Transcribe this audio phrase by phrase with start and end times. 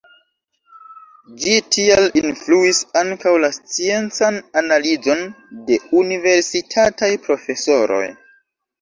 [1.43, 5.25] Ĝi tial influis ankaŭ la sciencan analizon
[5.71, 8.05] de universitataj profesoroj.